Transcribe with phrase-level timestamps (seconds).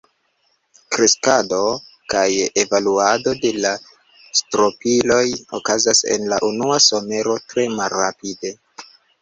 [0.95, 1.59] Kreskado
[2.13, 2.23] kaj
[2.63, 3.75] evoluado de la
[4.41, 5.21] strobiloj
[5.61, 8.57] okazas en la unua somero tre malrapide.